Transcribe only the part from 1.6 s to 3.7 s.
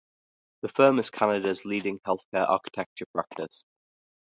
leading healthcare architecture practice.